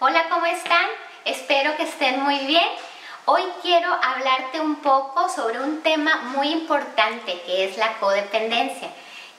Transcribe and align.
Hola, 0.00 0.28
¿cómo 0.28 0.46
están? 0.46 0.86
Espero 1.24 1.76
que 1.76 1.82
estén 1.82 2.22
muy 2.22 2.38
bien. 2.46 2.68
Hoy 3.24 3.42
quiero 3.62 3.92
hablarte 3.92 4.60
un 4.60 4.76
poco 4.76 5.28
sobre 5.28 5.58
un 5.58 5.82
tema 5.82 6.18
muy 6.36 6.50
importante 6.52 7.42
que 7.42 7.64
es 7.64 7.76
la 7.78 7.98
codependencia. 7.98 8.90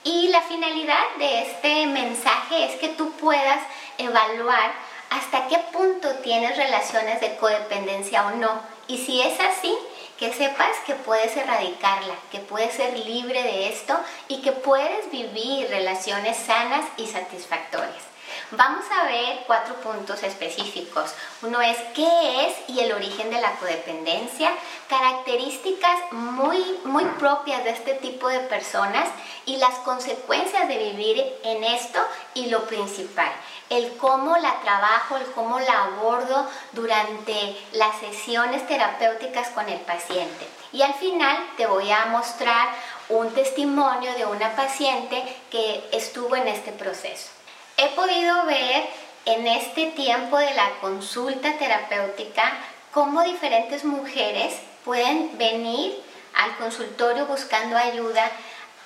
Y 0.04 0.28
la 0.28 0.42
finalidad 0.42 1.02
de 1.18 1.44
este 1.44 1.86
mensaje 1.86 2.66
es 2.66 2.78
que 2.78 2.88
tú 2.88 3.10
puedas 3.12 3.58
evaluar 3.96 4.72
hasta 5.08 5.48
qué 5.48 5.56
punto 5.72 6.16
tienes 6.16 6.58
relaciones 6.58 7.22
de 7.22 7.36
codependencia 7.36 8.26
o 8.26 8.32
no. 8.32 8.60
Y 8.86 8.98
si 8.98 9.22
es 9.22 9.40
así, 9.40 9.74
que 10.18 10.30
sepas 10.34 10.76
que 10.84 10.92
puedes 10.92 11.34
erradicarla, 11.38 12.16
que 12.30 12.40
puedes 12.40 12.74
ser 12.74 12.98
libre 12.98 13.42
de 13.42 13.70
esto 13.70 13.98
y 14.28 14.42
que 14.42 14.52
puedes 14.52 15.10
vivir 15.10 15.70
relaciones 15.70 16.36
sanas 16.36 16.84
y 16.98 17.06
satisfactorias. 17.06 18.09
Vamos 18.52 18.84
a 18.90 19.04
ver 19.04 19.44
cuatro 19.46 19.76
puntos 19.76 20.22
específicos. 20.24 21.14
Uno 21.42 21.60
es 21.60 21.76
qué 21.94 22.46
es 22.46 22.68
y 22.68 22.80
el 22.80 22.92
origen 22.92 23.30
de 23.30 23.40
la 23.40 23.52
codependencia, 23.56 24.50
características 24.88 26.12
muy, 26.12 26.58
muy 26.84 27.04
propias 27.04 27.62
de 27.62 27.70
este 27.70 27.94
tipo 27.94 28.28
de 28.28 28.40
personas 28.40 29.08
y 29.46 29.56
las 29.58 29.74
consecuencias 29.80 30.66
de 30.66 30.78
vivir 30.78 31.24
en 31.44 31.62
esto 31.62 32.00
y 32.34 32.46
lo 32.46 32.64
principal, 32.64 33.30
el 33.68 33.96
cómo 33.98 34.36
la 34.36 34.60
trabajo, 34.62 35.16
el 35.16 35.26
cómo 35.32 35.60
la 35.60 35.84
abordo 35.84 36.48
durante 36.72 37.56
las 37.72 37.98
sesiones 38.00 38.66
terapéuticas 38.66 39.48
con 39.50 39.68
el 39.68 39.80
paciente. 39.80 40.48
Y 40.72 40.82
al 40.82 40.94
final 40.94 41.36
te 41.56 41.66
voy 41.66 41.90
a 41.90 42.06
mostrar 42.06 42.68
un 43.08 43.32
testimonio 43.32 44.12
de 44.14 44.26
una 44.26 44.54
paciente 44.56 45.36
que 45.50 45.88
estuvo 45.92 46.34
en 46.36 46.48
este 46.48 46.72
proceso 46.72 47.39
he 47.80 47.88
podido 47.96 48.44
ver 48.44 48.88
en 49.24 49.46
este 49.46 49.86
tiempo 49.92 50.36
de 50.36 50.52
la 50.52 50.70
consulta 50.82 51.56
terapéutica 51.56 52.52
cómo 52.92 53.22
diferentes 53.22 53.84
mujeres 53.84 54.54
pueden 54.84 55.38
venir 55.38 55.98
al 56.34 56.56
consultorio 56.58 57.24
buscando 57.24 57.78
ayuda 57.78 58.30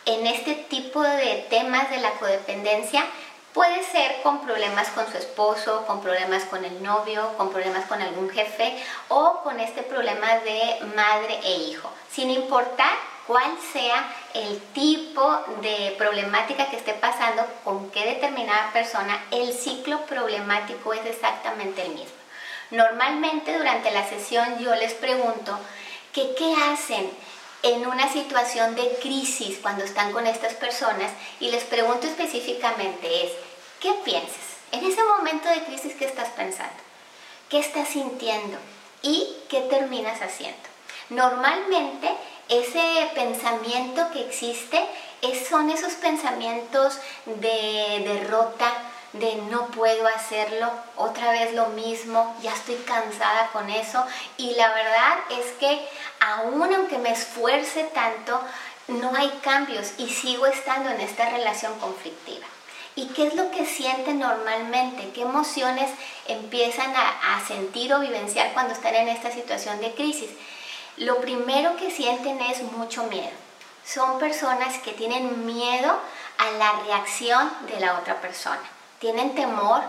en 0.06 0.26
este 0.28 0.54
tipo 0.54 1.02
de 1.02 1.44
temas 1.50 1.90
de 1.90 1.98
la 1.98 2.12
codependencia. 2.12 3.04
Puede 3.52 3.82
ser 3.84 4.22
con 4.22 4.40
problemas 4.40 4.88
con 4.90 5.10
su 5.10 5.18
esposo, 5.18 5.84
con 5.86 6.00
problemas 6.00 6.44
con 6.44 6.64
el 6.64 6.80
novio, 6.82 7.36
con 7.36 7.50
problemas 7.50 7.86
con 7.86 8.00
algún 8.00 8.30
jefe 8.30 8.76
o 9.08 9.40
con 9.42 9.58
este 9.58 9.82
problema 9.82 10.38
de 10.38 10.86
madre 10.94 11.40
e 11.42 11.56
hijo, 11.56 11.90
sin 12.12 12.30
importar 12.30 12.92
cuál 13.26 13.56
sea 13.72 14.04
el 14.34 14.60
tipo 14.72 15.38
de 15.62 15.94
problemática 15.96 16.68
que 16.68 16.76
esté 16.76 16.92
pasando 16.94 17.44
con 17.64 17.90
qué 17.90 18.04
determinada 18.04 18.72
persona, 18.72 19.24
el 19.30 19.52
ciclo 19.52 20.04
problemático 20.06 20.92
es 20.92 21.06
exactamente 21.06 21.82
el 21.82 21.90
mismo. 21.90 22.14
Normalmente 22.70 23.56
durante 23.56 23.90
la 23.90 24.08
sesión 24.08 24.58
yo 24.58 24.74
les 24.74 24.94
pregunto 24.94 25.58
que 26.12 26.34
qué 26.34 26.54
hacen 26.70 27.10
en 27.62 27.86
una 27.86 28.12
situación 28.12 28.74
de 28.74 28.98
crisis 29.00 29.58
cuando 29.62 29.84
están 29.84 30.12
con 30.12 30.26
estas 30.26 30.54
personas 30.54 31.10
y 31.40 31.50
les 31.50 31.64
pregunto 31.64 32.06
específicamente 32.06 33.24
es, 33.24 33.32
¿qué 33.80 33.92
piensas? 34.04 34.54
En 34.72 34.84
ese 34.84 35.02
momento 35.04 35.48
de 35.48 35.64
crisis, 35.64 35.94
¿qué 35.94 36.04
estás 36.04 36.28
pensando? 36.30 36.74
¿Qué 37.48 37.58
estás 37.58 37.88
sintiendo? 37.88 38.58
¿Y 39.02 39.36
qué 39.48 39.60
terminas 39.62 40.20
haciendo? 40.20 40.58
Normalmente 41.10 42.08
ese 42.48 43.10
pensamiento 43.14 44.10
que 44.12 44.20
existe 44.26 44.84
son 45.48 45.70
esos 45.70 45.94
pensamientos 45.94 46.98
de 47.26 48.02
derrota, 48.04 48.72
de 49.12 49.36
no 49.50 49.66
puedo 49.68 50.06
hacerlo, 50.08 50.70
otra 50.96 51.30
vez 51.30 51.54
lo 51.54 51.68
mismo, 51.68 52.34
ya 52.42 52.52
estoy 52.52 52.76
cansada 52.86 53.48
con 53.52 53.70
eso 53.70 54.04
y 54.36 54.54
la 54.54 54.68
verdad 54.74 55.18
es 55.30 55.52
que 55.60 55.88
aún 56.20 56.74
aunque 56.74 56.98
me 56.98 57.12
esfuerce 57.12 57.84
tanto, 57.94 58.40
no 58.88 59.14
hay 59.16 59.30
cambios 59.42 59.92
y 59.98 60.08
sigo 60.08 60.46
estando 60.46 60.90
en 60.90 61.00
esta 61.00 61.30
relación 61.30 61.78
conflictiva. 61.78 62.46
¿Y 62.96 63.06
qué 63.08 63.28
es 63.28 63.34
lo 63.34 63.50
que 63.50 63.66
sienten 63.66 64.20
normalmente? 64.20 65.10
¿Qué 65.12 65.22
emociones 65.22 65.90
empiezan 66.28 66.94
a, 66.94 67.36
a 67.36 67.46
sentir 67.46 67.92
o 67.92 68.00
vivenciar 68.00 68.52
cuando 68.52 68.72
están 68.72 68.94
en 68.94 69.08
esta 69.08 69.32
situación 69.32 69.80
de 69.80 69.94
crisis? 69.94 70.30
Lo 70.96 71.20
primero 71.20 71.76
que 71.76 71.90
sienten 71.90 72.40
es 72.40 72.62
mucho 72.62 73.04
miedo. 73.04 73.32
Son 73.84 74.18
personas 74.18 74.78
que 74.78 74.92
tienen 74.92 75.44
miedo 75.44 75.98
a 76.38 76.50
la 76.52 76.72
reacción 76.84 77.50
de 77.68 77.80
la 77.80 77.98
otra 77.98 78.20
persona. 78.20 78.62
Tienen 78.98 79.34
temor 79.34 79.82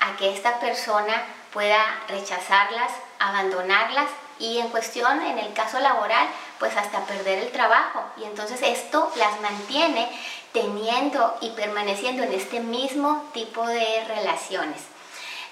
a 0.00 0.16
que 0.16 0.32
esta 0.34 0.58
persona 0.58 1.24
pueda 1.52 1.82
rechazarlas, 2.08 2.90
abandonarlas 3.18 4.08
y 4.38 4.58
en 4.58 4.68
cuestión, 4.68 5.22
en 5.22 5.38
el 5.38 5.52
caso 5.52 5.78
laboral, 5.78 6.26
pues 6.58 6.76
hasta 6.76 7.04
perder 7.06 7.38
el 7.38 7.52
trabajo. 7.52 8.02
Y 8.16 8.24
entonces 8.24 8.60
esto 8.62 9.10
las 9.16 9.40
mantiene 9.40 10.08
teniendo 10.52 11.36
y 11.40 11.50
permaneciendo 11.50 12.22
en 12.22 12.32
este 12.32 12.60
mismo 12.60 13.28
tipo 13.32 13.66
de 13.66 14.04
relaciones. 14.06 14.80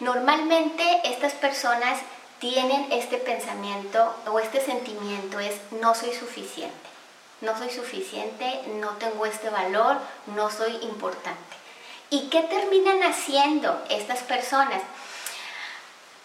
Normalmente 0.01 1.01
estas 1.05 1.33
personas 1.35 1.99
tienen 2.39 2.93
este 2.93 3.19
pensamiento 3.19 4.15
o 4.27 4.39
este 4.39 4.61
sentimiento 4.61 5.39
es 5.41 5.55
no 5.71 5.95
soy 5.95 6.13
suficiente, 6.13 6.89
no 7.41 7.57
soy 7.57 7.71
suficiente, 7.71 8.63
no 8.81 8.91
tengo 8.93 9.27
este 9.27 9.51
valor, 9.51 9.99
no 10.35 10.51
soy 10.51 10.77
importante. 10.83 11.57
¿Y 12.11 12.29
qué 12.29 12.43
terminan 12.43 13.03
haciendo 13.03 13.83
estas 13.89 14.21
personas? 14.21 14.83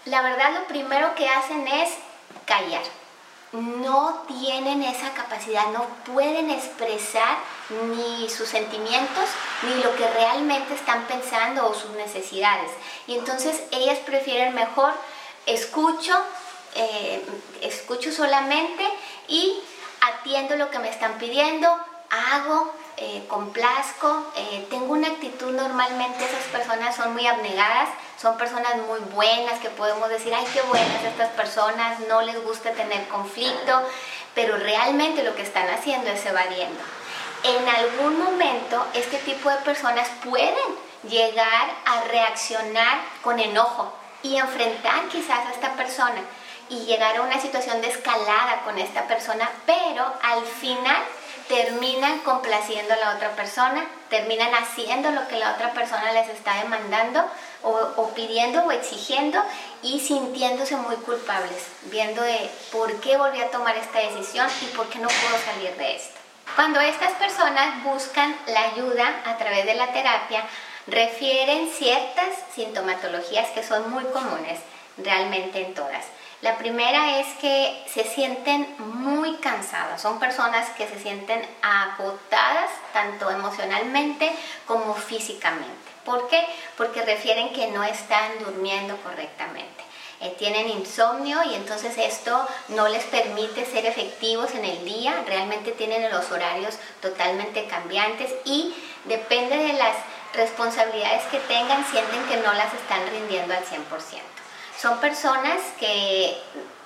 La 0.06 0.22
verdad 0.22 0.54
lo 0.54 0.68
primero 0.68 1.16
que 1.16 1.28
hacen 1.28 1.68
es 1.68 1.92
callar. 2.46 2.84
No 3.52 4.24
tienen 4.28 4.84
esa 4.84 5.12
capacidad, 5.14 5.68
no 5.68 5.84
pueden 6.06 6.52
expresar 6.52 7.38
ni 7.70 8.30
sus 8.30 8.48
sentimientos 8.48 9.26
ni 9.64 9.84
lo 9.84 9.96
que 9.96 10.08
realmente 10.08 10.76
están 10.76 11.04
pensando 11.06 11.68
o 11.68 11.74
sus 11.74 11.92
necesidades. 11.92 12.72
Y 13.08 13.18
entonces 13.18 13.64
ellas 13.72 13.98
prefieren 14.00 14.54
mejor 14.54 14.94
escucho, 15.50 16.16
eh, 16.76 17.26
escucho 17.62 18.12
solamente 18.12 18.84
y 19.28 19.60
atiendo 20.02 20.56
lo 20.56 20.70
que 20.70 20.80
me 20.80 20.90
están 20.90 21.14
pidiendo, 21.18 21.68
hago, 22.10 22.74
eh, 22.98 23.24
complazco, 23.28 24.26
eh, 24.36 24.68
tengo 24.70 24.94
una 24.94 25.08
actitud 25.08 25.52
normalmente, 25.52 26.26
esas 26.26 26.44
personas 26.52 26.96
son 26.96 27.14
muy 27.14 27.26
abnegadas, 27.26 27.90
son 28.22 28.38
personas 28.38 28.76
muy 28.88 29.00
buenas 29.14 29.60
que 29.60 29.70
podemos 29.70 30.10
decir, 30.10 30.34
ay, 30.34 30.46
qué 30.54 30.62
buenas 30.64 31.04
estas 31.04 31.30
personas, 31.30 32.00
no 32.10 32.22
les 32.22 32.44
gusta 32.44 32.72
tener 32.72 33.08
conflicto, 33.08 33.82
pero 34.36 34.58
realmente 34.58 35.24
lo 35.24 35.34
que 35.36 35.44
están 35.44 35.70
haciendo 35.70 36.10
es 36.10 36.26
evadiendo. 36.26 36.82
En 37.44 37.70
algún 37.70 38.20
momento 38.20 38.86
este 38.94 39.18
tipo 39.20 39.50
de 39.50 39.58
personas 39.58 40.10
pueden 40.24 40.56
llegar 41.04 41.70
a 41.86 42.02
reaccionar 42.02 43.00
con 43.22 43.40
enojo, 43.40 43.94
y 44.24 44.38
enfrentar 44.38 45.08
quizás 45.10 45.46
a 45.46 45.52
esta 45.52 45.74
persona 45.74 46.22
y 46.70 46.86
llegar 46.86 47.18
a 47.18 47.22
una 47.22 47.40
situación 47.40 47.82
de 47.82 47.90
escalada 47.90 48.62
con 48.64 48.78
esta 48.78 49.08
persona, 49.08 49.50
pero 49.66 50.06
al 50.22 50.46
final 50.46 51.02
terminan 51.48 52.20
complaciendo 52.20 52.94
a 52.94 52.98
la 52.98 53.16
otra 53.16 53.32
persona, 53.32 53.84
terminan 54.10 54.54
haciendo 54.54 55.10
lo 55.10 55.28
que 55.28 55.38
la 55.38 55.54
otra 55.54 55.74
persona 55.74 56.12
les 56.14 56.30
está 56.30 56.62
demandando 56.62 57.26
o, 57.64 58.10
pidiendo 58.16 58.62
o 58.62 58.72
exigiendo 58.72 59.44
y 59.82 60.00
sintiéndose 60.00 60.76
muy 60.78 60.96
culpables, 60.98 61.66
viendo 61.86 62.22
de 62.22 62.50
por 62.72 62.94
qué 63.02 63.18
volví 63.18 63.42
a 63.42 63.50
tomar 63.50 63.76
esta 63.78 64.00
decisión 64.00 64.48
y 64.62 64.66
por 64.76 64.88
qué 64.90 65.00
no 65.00 65.08
puedo 65.08 65.44
salir 65.44 65.76
de 65.76 65.96
esto. 65.96 66.20
Cuando 66.56 66.80
estas 66.80 67.14
personas 67.14 67.84
buscan 67.84 68.36
la 68.48 68.62
ayuda 68.72 69.22
a 69.26 69.38
través 69.38 69.66
de 69.66 69.74
la 69.74 69.92
terapia, 69.92 70.44
refieren 70.90 71.70
ciertas 71.70 72.30
sintomatologías 72.54 73.50
que 73.50 73.64
son 73.64 73.90
muy 73.92 74.04
comunes 74.06 74.60
realmente 74.98 75.66
en 75.66 75.74
todas. 75.74 76.06
La 76.42 76.58
primera 76.58 77.20
es 77.20 77.28
que 77.42 77.84
se 77.94 78.06
sienten 78.06 78.76
muy 78.78 79.36
cansadas, 79.38 80.02
son 80.02 80.20
personas 80.20 80.70
que 80.72 80.88
se 80.88 80.98
sienten 80.98 81.46
agotadas 81.62 82.70
tanto 82.94 83.30
emocionalmente 83.30 84.32
como 84.66 84.94
físicamente. 84.96 85.90
¿Por 86.06 86.30
qué? 86.30 86.46
Porque 86.78 87.02
refieren 87.02 87.52
que 87.52 87.68
no 87.68 87.84
están 87.84 88.40
durmiendo 88.40 88.96
correctamente. 89.04 89.84
Eh, 90.22 90.36
tienen 90.38 90.70
insomnio 90.70 91.44
y 91.44 91.56
entonces 91.56 91.98
esto 91.98 92.46
no 92.70 92.88
les 92.90 93.04
permite 93.06 93.66
ser 93.66 93.86
efectivos 93.86 94.54
en 94.54 94.66
el 94.66 94.84
día, 94.84 95.24
realmente 95.26 95.72
tienen 95.72 96.10
los 96.10 96.30
horarios 96.32 96.78
totalmente 97.02 97.68
cambiantes 97.68 98.30
y 98.44 98.74
depende 99.06 99.56
de 99.56 99.74
las 99.74 99.96
responsabilidades 100.34 101.24
que 101.32 101.40
tengan 101.40 101.86
sienten 101.86 102.24
que 102.26 102.38
no 102.38 102.54
las 102.54 102.74
están 102.74 103.08
rindiendo 103.12 103.54
al 103.54 103.64
100%. 103.64 103.80
Son 104.80 105.00
personas 105.00 105.60
que 105.80 106.38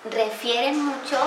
refieren 0.09 0.83
mucho 0.83 1.17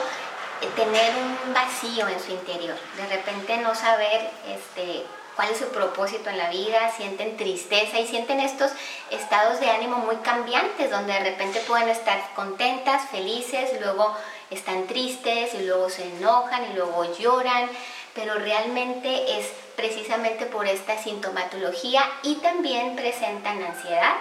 eh, 0.61 0.69
tener 0.75 1.13
un 1.17 1.55
vacío 1.55 2.09
en 2.09 2.21
su 2.21 2.33
interior, 2.33 2.77
de 2.97 3.17
repente 3.17 3.57
no 3.59 3.75
saber 3.75 4.31
este, 4.49 5.05
cuál 5.37 5.51
es 5.51 5.59
su 5.59 5.69
propósito 5.69 6.31
en 6.31 6.39
la 6.39 6.49
vida, 6.49 6.91
sienten 6.97 7.37
tristeza 7.37 8.01
y 8.01 8.07
sienten 8.07 8.41
estos 8.41 8.73
estados 9.11 9.61
de 9.61 9.69
ánimo 9.71 9.99
muy 9.99 10.17
cambiantes, 10.17 10.91
donde 10.91 11.13
de 11.13 11.21
repente 11.21 11.61
pueden 11.61 11.91
estar 11.91 12.19
contentas, 12.35 13.09
felices, 13.11 13.71
luego 13.81 14.17
están 14.51 14.87
tristes 14.87 15.55
y 15.55 15.67
luego 15.67 15.91
se 15.91 16.05
enojan 16.05 16.71
y 16.71 16.75
luego 16.75 17.05
lloran, 17.15 17.69
pero 18.17 18.35
realmente 18.35 19.39
es 19.39 19.47
precisamente 19.77 20.47
por 20.47 20.67
esta 20.67 21.01
sintomatología 21.01 22.03
y 22.23 22.37
también 22.37 22.97
presentan 22.97 23.63
ansiedad 23.63 24.15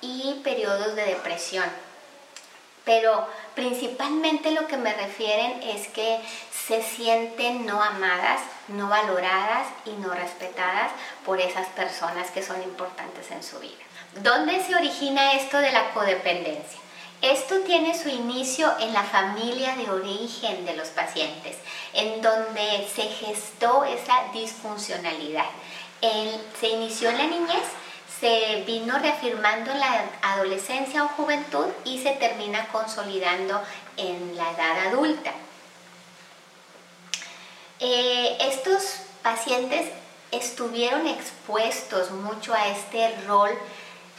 y 0.00 0.40
periodos 0.42 0.96
de 0.96 1.04
depresión. 1.04 1.66
Pero 2.84 3.28
principalmente 3.54 4.52
lo 4.52 4.66
que 4.66 4.78
me 4.78 4.94
refieren 4.94 5.62
es 5.62 5.86
que 5.88 6.18
se 6.66 6.82
sienten 6.82 7.66
no 7.66 7.82
amadas, 7.82 8.40
no 8.68 8.88
valoradas 8.88 9.66
y 9.84 9.90
no 9.90 10.14
respetadas 10.14 10.92
por 11.24 11.40
esas 11.40 11.66
personas 11.68 12.30
que 12.30 12.42
son 12.42 12.62
importantes 12.62 13.30
en 13.30 13.42
su 13.42 13.58
vida. 13.58 13.84
¿Dónde 14.22 14.64
se 14.64 14.74
origina 14.74 15.34
esto 15.34 15.58
de 15.58 15.72
la 15.72 15.90
codependencia? 15.90 16.80
Esto 17.22 17.60
tiene 17.60 17.98
su 17.98 18.08
inicio 18.10 18.72
en 18.78 18.92
la 18.92 19.02
familia 19.02 19.74
de 19.74 19.90
origen 19.90 20.66
de 20.66 20.76
los 20.76 20.88
pacientes, 20.88 21.56
en 21.94 22.20
donde 22.20 22.86
se 22.94 23.04
gestó 23.04 23.84
esa 23.84 24.30
disfuncionalidad. 24.32 25.46
se 26.60 26.68
inició 26.68 27.08
en 27.08 27.18
la 27.18 27.26
niñez, 27.26 27.64
se 28.20 28.62
vino 28.66 28.98
reafirmando 28.98 29.72
en 29.72 29.80
la 29.80 30.04
adolescencia 30.22 31.04
o 31.04 31.08
juventud 31.08 31.66
y 31.84 32.02
se 32.02 32.12
termina 32.12 32.68
consolidando 32.68 33.62
en 33.96 34.36
la 34.36 34.50
edad 34.50 34.88
adulta. 34.88 35.32
Eh, 37.80 38.36
estos 38.40 39.00
pacientes 39.22 39.90
estuvieron 40.30 41.06
expuestos 41.06 42.10
mucho 42.10 42.54
a 42.54 42.68
este 42.68 43.14
rol 43.26 43.50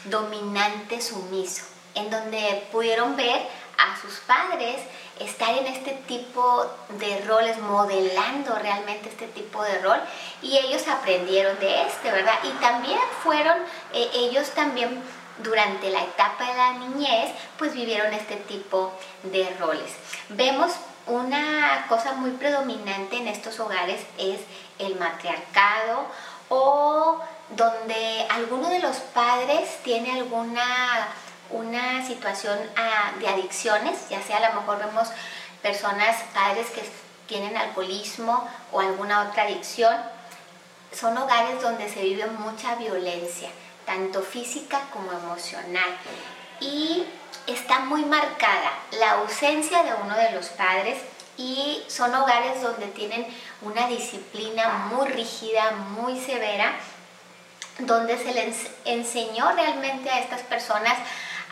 dominante 0.06 1.02
sumiso 1.02 1.77
en 1.98 2.10
donde 2.10 2.68
pudieron 2.72 3.16
ver 3.16 3.42
a 3.78 4.00
sus 4.02 4.16
padres 4.22 4.82
estar 5.20 5.56
en 5.58 5.68
este 5.68 5.92
tipo 6.08 6.66
de 7.00 7.24
roles, 7.26 7.58
modelando 7.60 8.56
realmente 8.56 9.10
este 9.10 9.28
tipo 9.28 9.64
de 9.64 9.80
rol 9.80 10.00
y 10.42 10.58
ellos 10.58 10.88
aprendieron 10.88 11.60
de 11.60 11.84
este, 11.84 12.12
¿verdad? 12.12 12.36
Y 12.44 12.50
también 12.62 13.00
fueron, 13.24 13.58
eh, 13.94 14.10
ellos 14.14 14.50
también 14.52 15.02
durante 15.40 15.90
la 15.90 16.04
etapa 16.04 16.46
de 16.46 16.58
la 16.58 16.72
niñez, 16.74 17.32
pues 17.58 17.74
vivieron 17.74 18.14
este 18.14 18.36
tipo 18.36 18.92
de 19.24 19.50
roles. 19.60 19.92
Vemos 20.30 20.74
una 21.06 21.86
cosa 21.88 22.14
muy 22.14 22.32
predominante 22.32 23.18
en 23.18 23.28
estos 23.28 23.60
hogares 23.60 24.02
es 24.18 24.40
el 24.78 24.96
matriarcado 24.96 26.06
o 26.50 27.20
donde 27.50 28.28
alguno 28.30 28.70
de 28.70 28.80
los 28.80 28.98
padres 28.98 29.78
tiene 29.84 30.12
alguna 30.12 31.08
una 31.52 32.06
situación 32.06 32.58
ah, 32.76 33.12
de 33.20 33.28
adicciones, 33.28 34.10
ya 34.10 34.22
sea 34.22 34.38
a 34.38 34.50
lo 34.50 34.62
mejor 34.62 34.80
vemos 34.80 35.08
personas, 35.62 36.18
padres 36.34 36.68
que 36.72 36.84
tienen 37.28 37.58
alcoholismo 37.58 38.48
o 38.72 38.80
alguna 38.80 39.28
otra 39.30 39.44
adicción, 39.44 39.96
son 40.92 41.18
hogares 41.18 41.62
donde 41.62 41.90
se 41.90 42.02
vive 42.02 42.26
mucha 42.28 42.76
violencia, 42.76 43.50
tanto 43.86 44.22
física 44.22 44.82
como 44.94 45.12
emocional. 45.12 45.98
Y 46.60 47.06
está 47.46 47.80
muy 47.80 48.04
marcada 48.06 48.72
la 48.92 49.12
ausencia 49.20 49.84
de 49.84 49.92
uno 50.04 50.16
de 50.16 50.32
los 50.32 50.48
padres 50.50 50.98
y 51.38 51.84
son 51.88 52.14
hogares 52.16 52.62
donde 52.62 52.88
tienen 52.88 53.28
una 53.62 53.88
disciplina 53.88 54.90
muy 54.90 55.08
rígida, 55.08 55.72
muy 55.72 56.20
severa, 56.20 56.74
donde 57.80 58.18
se 58.18 58.34
les 58.34 58.68
enseñó 58.86 59.52
realmente 59.52 60.10
a 60.10 60.20
estas 60.20 60.42
personas 60.42 60.98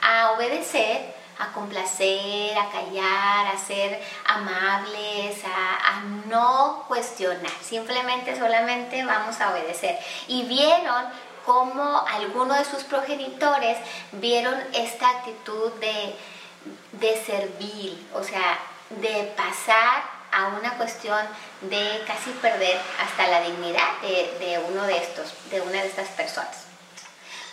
a 0.05 0.31
obedecer, 0.31 1.15
a 1.39 1.51
complacer, 1.51 2.57
a 2.57 2.69
callar, 2.69 3.47
a 3.47 3.57
ser 3.57 4.01
amables, 4.25 5.43
a, 5.43 6.01
no 6.27 6.85
cuestionar, 6.87 7.51
simplemente 7.61 8.37
solamente 8.37 9.03
vamos 9.03 9.39
a 9.41 9.51
obedecer. 9.51 9.97
Y 10.27 10.43
vieron 10.43 11.05
cómo 11.45 12.05
algunos 12.07 12.57
de 12.59 12.65
sus 12.65 12.83
progenitores 12.83 13.77
vieron 14.13 14.55
esta 14.73 15.09
actitud 15.09 15.71
de, 15.73 16.15
de 16.93 17.23
servir, 17.25 18.07
o 18.13 18.23
sea, 18.23 18.59
de 18.89 19.33
pasar 19.35 20.03
a 20.31 20.47
una 20.47 20.77
cuestión 20.77 21.19
de 21.61 22.03
casi 22.05 22.29
perder 22.31 22.77
hasta 23.03 23.27
la 23.27 23.41
dignidad 23.41 23.99
de, 24.01 24.45
de 24.45 24.59
uno 24.69 24.83
de 24.83 24.97
estos, 24.97 25.33
de 25.49 25.61
una 25.61 25.81
de 25.81 25.87
estas 25.87 26.09
personas 26.09 26.64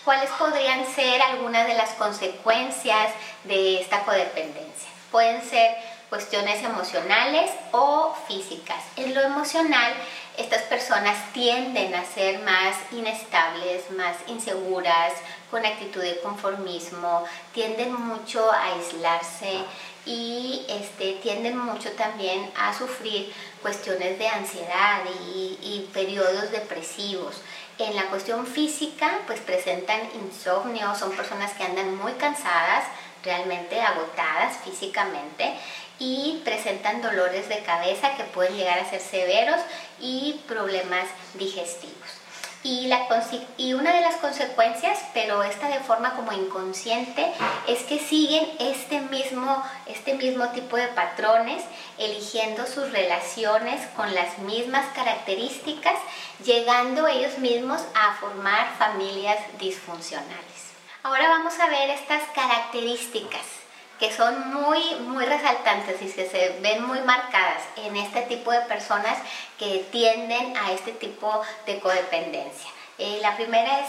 cuáles 0.05 0.31
podrían 0.31 0.87
ser 0.87 1.23
algunas 1.23 1.67
de 1.67 1.75
las 1.75 1.91
consecuencias 1.91 3.13
de 3.45 3.81
esta 3.81 4.03
codependencia. 4.05 4.91
Pueden 5.11 5.43
ser 5.43 5.77
cuestiones 6.09 6.63
emocionales 6.63 7.51
o 7.71 8.15
físicas. 8.29 8.83
En 8.97 9.15
lo 9.15 9.23
emocional, 9.23 9.95
estas 10.37 10.63
personas 10.63 11.17
tienden 11.33 11.95
a 11.95 12.05
ser 12.05 12.41
más 12.41 12.77
inestables, 12.91 13.91
más 13.93 14.17
inseguras, 14.27 15.13
con 15.51 15.65
actitud 15.65 16.03
de 16.03 16.21
conformismo, 16.21 17.25
tienden 17.53 17.95
mucho 17.95 18.51
a 18.51 18.75
aislarse 18.75 19.59
y 20.05 20.67
este, 20.69 21.15
tienden 21.23 21.57
mucho 21.57 21.93
también 21.93 22.51
a 22.59 22.77
sufrir 22.77 23.33
cuestiones 23.61 24.19
de 24.19 24.29
ansiedad 24.29 25.03
y, 25.35 25.59
y 25.63 25.91
periodos 25.93 26.51
depresivos. 26.51 27.41
En 27.83 27.97
la 27.97 28.07
cuestión 28.11 28.47
física, 28.47 29.19
pues 29.27 29.41
presentan 29.41 30.01
insomnio, 30.15 30.95
son 30.95 31.11
personas 31.17 31.53
que 31.55 31.65
andan 31.65 31.97
muy 31.97 32.13
cansadas, 32.13 32.85
realmente 33.25 33.81
agotadas 33.81 34.57
físicamente 34.59 35.53
y 35.99 36.41
presentan 36.45 37.03
dolores 37.03 37.49
de 37.49 37.59
cabeza 37.65 38.15
que 38.17 38.23
pueden 38.23 38.57
llegar 38.57 38.79
a 38.79 38.89
ser 38.89 39.01
severos 39.01 39.61
y 40.01 40.41
problemas 40.47 41.09
digestivos. 41.35 42.22
Y, 42.65 43.75
una 43.75 43.93
de 43.93 44.01
las 44.03 44.17
consecuencias, 44.17 44.99
pero 45.15 45.43
esta 45.43 45.69
de 45.69 45.81
forma 45.81 46.15
como 46.15 46.33
inconsciente, 46.33 47.33
es 47.67 47.83
que 47.83 47.99
siguen 47.99 48.49
este 48.61 49.01
mismo, 49.01 49.63
este 49.87 50.15
mismo 50.15 50.49
tipo 50.51 50.77
de 50.77 50.87
patrones, 50.89 51.65
eligiendo 51.99 52.67
sus 52.67 52.93
relaciones 52.93 53.85
con 53.97 54.15
las 54.15 54.39
mismas 54.39 54.87
características, 54.95 55.99
llegando 56.45 57.09
ellos 57.09 57.39
mismos 57.39 57.81
a 57.95 58.15
formar 58.21 58.77
familias 58.79 59.39
disfuncionales. 59.59 60.73
Ahora 61.03 61.29
vamos 61.29 61.59
a 61.59 61.69
ver 61.69 61.91
estas 61.91 62.23
características 62.33 63.62
que 64.03 64.13
son 64.13 64.53
muy, 64.53 64.97
muy 64.97 65.25
resaltantes 65.25 66.03
y 66.03 66.11
que 66.11 66.29
se 66.29 66.59
ven 66.59 66.85
muy 66.85 67.01
marcadas 67.03 67.63
en 67.77 67.95
este 67.95 68.23
tipo 68.23 68.51
de 68.51 68.63
personas 68.63 69.17
que 69.61 69.87
tienden 69.93 70.57
a 70.57 70.73
este 70.73 70.91
tipo 70.91 71.41
de 71.67 71.79
codependencia. 71.79 72.69
Eh, 72.99 73.21
la 73.23 73.37
primera 73.37 73.79
es 73.79 73.87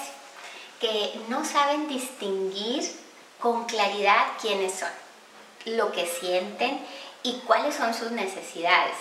que 0.80 1.20
no 1.30 1.44
saben 1.44 1.88
distinguir 1.88 2.84
con 3.40 3.66
claridad 3.66 4.24
quiénes 4.40 4.76
son, 4.76 4.92
lo 5.66 5.92
que 5.92 6.06
sienten 6.06 6.80
y 7.24 7.40
cuáles 7.48 7.74
son 7.74 7.96
sus 7.96 8.12
necesidades. 8.12 8.94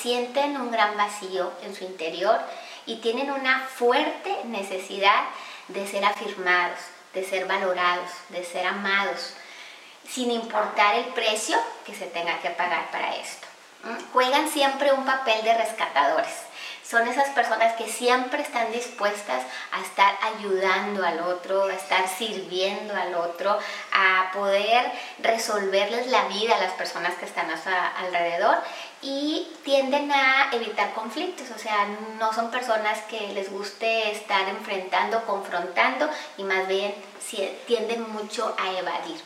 Sienten 0.00 0.58
un 0.58 0.70
gran 0.70 0.96
vacío 0.96 1.52
en 1.62 1.76
su 1.76 1.84
interior 1.84 2.40
y 2.86 2.96
tienen 3.02 3.30
una 3.30 3.68
fuerte 3.68 4.34
necesidad 4.44 5.24
de 5.68 5.86
ser 5.86 6.06
afirmados, 6.06 6.78
de 7.12 7.22
ser 7.22 7.44
valorados, 7.44 8.08
de 8.30 8.42
ser 8.46 8.64
amados, 8.66 9.34
sin 10.10 10.30
importar 10.30 10.96
el 10.96 11.06
precio 11.06 11.56
que 11.84 11.94
se 11.94 12.06
tenga 12.06 12.38
que 12.40 12.50
pagar 12.50 12.90
para 12.90 13.14
esto. 13.16 13.46
¿Mm? 13.84 14.12
Juegan 14.12 14.48
siempre 14.48 14.92
un 14.92 15.04
papel 15.04 15.42
de 15.44 15.54
rescatadores. 15.54 16.48
Son 16.82 17.06
esas 17.06 17.28
personas 17.30 17.74
que 17.74 17.86
siempre 17.86 18.40
están 18.40 18.72
dispuestas 18.72 19.42
a 19.72 19.82
estar 19.82 20.16
ayudando 20.22 21.04
al 21.04 21.20
otro, 21.20 21.64
a 21.64 21.74
estar 21.74 22.08
sirviendo 22.08 22.96
al 22.96 23.14
otro, 23.14 23.58
a 23.92 24.30
poder 24.32 24.90
resolverles 25.18 26.06
la 26.06 26.24
vida 26.28 26.56
a 26.56 26.60
las 26.60 26.72
personas 26.72 27.12
que 27.16 27.26
están 27.26 27.50
a 27.50 27.62
su 27.62 27.68
alrededor 27.68 28.56
y 29.02 29.52
tienden 29.64 30.10
a 30.10 30.48
evitar 30.52 30.94
conflictos, 30.94 31.50
o 31.54 31.58
sea, 31.58 31.86
no 32.18 32.32
son 32.32 32.50
personas 32.50 33.02
que 33.02 33.34
les 33.34 33.52
guste 33.52 34.10
estar 34.12 34.48
enfrentando, 34.48 35.26
confrontando 35.26 36.08
y 36.38 36.42
más 36.42 36.66
bien 36.68 36.94
tienden 37.66 38.10
mucho 38.10 38.56
a 38.58 38.78
evadir. 38.78 39.20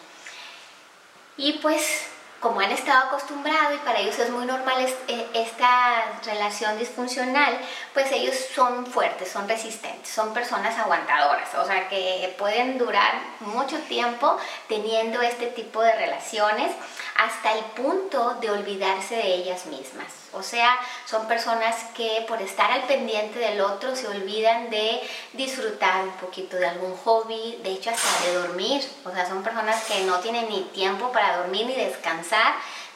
Y 1.37 1.55
pues 1.55 2.07
como 2.43 2.61
han 2.61 2.73
estado 2.73 3.07
acostumbrados 3.07 3.75
y 3.77 3.85
para 3.87 4.01
ellos 4.01 4.19
es 4.19 4.29
muy 4.31 4.45
normal 4.45 4.85
eh, 5.07 5.27
esta 5.33 6.05
relación 6.25 6.77
disfuncional, 6.77 7.57
pues 7.95 8.11
ellos 8.11 8.35
son 8.53 8.85
fuertes, 8.85 9.31
son 9.31 9.49
resistentes, 9.49 10.09
son 10.09 10.35
personas 10.35 10.77
aguantadoras, 10.77 11.55
o 11.55 11.65
sea 11.65 11.89
que 11.89 12.35
pueden 12.37 12.79
durar 12.79 13.13
mucho 13.41 13.79
tiempo 13.83 14.37
teniendo 14.69 15.23
este 15.23 15.47
tipo 15.47 15.81
de 15.83 15.93
relaciones 15.93 16.73
hasta 17.17 17.53
el 17.53 17.65
punto 17.67 18.35
de 18.41 18.51
olvidarse 18.51 19.15
de 19.15 19.35
ellas 19.35 19.67
mismas. 19.67 20.23
O 20.35 20.43
sea, 20.43 20.79
son 21.05 21.29
personas 21.29 21.77
que 21.95 22.25
por 22.27 22.41
estar 22.41 22.71
al 22.71 22.85
pendiente 22.85 23.39
del 23.39 23.61
otro 23.61 23.95
se 23.95 24.09
olvidan 24.09 24.71
de 24.71 25.01
disfrutar 25.35 26.05
un 26.05 26.13
poquito 26.13 26.57
de 26.57 26.67
algún 26.67 26.97
hobby, 26.97 27.61
de 27.63 27.73
hecho 27.73 27.91
hasta 27.91 28.27
de 28.27 28.35
dormir. 28.35 28.83
O 29.05 29.11
sea, 29.11 29.29
son 29.29 29.43
personas 29.43 29.85
que 29.85 30.01
no 30.05 30.21
tienen 30.21 30.49
ni 30.49 30.63
tiempo 30.73 31.13
para 31.13 31.37
dormir 31.37 31.67
ni 31.67 31.75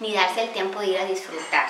ni 0.01 0.13
darse 0.13 0.45
el 0.45 0.51
tiempo 0.51 0.81
de 0.81 0.87
ir 0.89 0.99
a 0.99 1.05
disfrutar. 1.05 1.67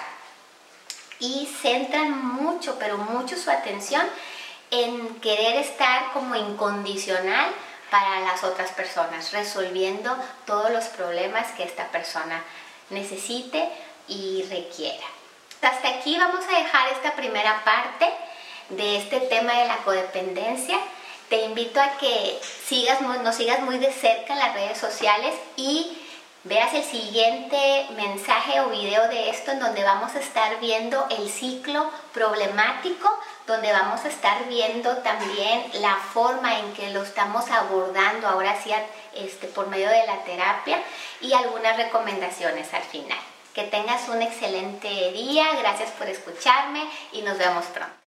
Y 1.18 1.49
centran 1.61 2.25
mucho, 2.35 2.78
pero 2.78 2.99
mucho 2.99 3.37
su 3.37 3.50
atención 3.50 4.06
en 4.70 5.20
querer 5.20 5.56
estar 5.56 6.12
como 6.12 6.35
incondicional 6.35 7.50
para 7.90 8.20
las 8.20 8.42
otras 8.42 8.70
personas, 8.73 9.32
resolviendo 9.32 10.16
todos 10.44 10.70
los 10.70 10.85
problemas 10.87 11.52
que 11.52 11.62
esta 11.62 11.87
persona 11.88 12.42
necesite 12.90 13.68
y 14.08 14.44
requiera. 14.50 15.06
Hasta 15.62 15.88
aquí 15.88 16.16
vamos 16.18 16.44
a 16.44 16.58
dejar 16.58 16.88
esta 16.90 17.14
primera 17.14 17.64
parte 17.64 18.08
de 18.70 18.99
este 18.99 19.20
tema 19.20 19.54
de 19.54 19.66
la 19.66 19.78
codependencia. 19.78 20.78
Te 21.28 21.44
invito 21.44 21.80
a 21.80 21.96
que 21.99 22.38
sigas, 22.66 23.00
nos 23.00 23.35
sigas 23.35 23.61
muy 23.61 23.78
de 23.78 23.92
cerca 23.92 24.35
en 24.35 24.38
las 24.38 24.54
redes 24.54 24.78
sociales 24.78 25.35
y 25.56 26.05
veas 26.48 26.72
el 26.74 26.84
siguiente 26.84 27.86
mensaje 27.96 28.60
o 28.60 28.70
video 28.70 29.08
de 29.08 29.30
esto 29.30 29.50
en 29.52 29.60
donde 29.60 29.82
vamos 29.82 30.14
a 30.14 30.20
estar 30.20 30.58
viendo 30.60 31.06
el 31.10 31.28
ciclo 31.28 31.90
problemático, 32.12 33.08
donde 33.46 33.72
vamos 33.72 34.04
a 34.04 34.08
estar 34.08 34.46
viendo 34.48 34.96
también 34.98 35.64
la 35.74 35.96
forma 35.96 36.58
en 36.58 36.72
que 36.74 36.90
lo 36.90 37.02
estamos 37.02 37.50
abordando 37.50 38.28
ahora 38.28 38.56
sí 38.62 38.70
este, 39.14 39.48
por 39.48 39.68
medio 39.68 39.88
de 39.88 40.06
la 40.06 40.22
terapia 40.24 40.82
y 41.20 41.32
algunas 41.32 41.76
recomendaciones 41.76 42.72
al 42.74 42.82
final. 42.82 43.18
Que 43.54 43.64
tengas 43.64 44.08
un 44.08 44.22
excelente 44.22 45.12
día, 45.12 45.46
gracias 45.58 45.90
por 45.92 46.08
escucharme 46.08 46.82
y 47.12 47.22
nos 47.22 47.38
vemos 47.38 47.64
pronto. 47.66 48.05